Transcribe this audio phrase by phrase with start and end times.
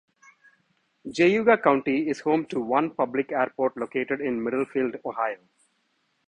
[1.07, 5.37] Geauga County is home to one public airport located in Middlefield, Ohio.